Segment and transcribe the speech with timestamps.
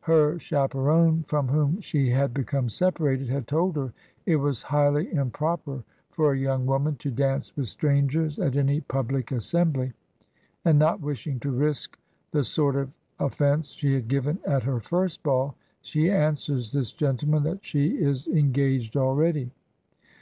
[0.00, 3.94] Her chaperon, from whom she had become separated, had told her"
[4.26, 9.32] it was highly improper for a young woman to dance with strangers at any public
[9.32, 9.94] assembly,"
[10.62, 11.98] and not wishing to risk
[12.32, 17.44] the sort of offence she had given at her first ball, she answers this gentleman
[17.44, 19.50] that she is en gaged already.